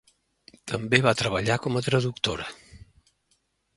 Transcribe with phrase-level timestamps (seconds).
[0.71, 2.49] També va treballar com a traductora.